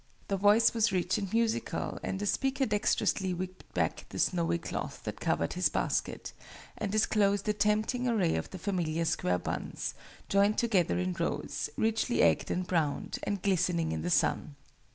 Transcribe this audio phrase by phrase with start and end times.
[0.29, 5.01] The voice was rich and musical, and the speaker dexterously whipped back the snowy cloth
[5.03, 6.33] that covered his basket,
[6.75, 9.93] and disclosed a tempting array of the familiar square buns,
[10.27, 14.55] joined together in rows, richly egged and browned, and glistening in the sun.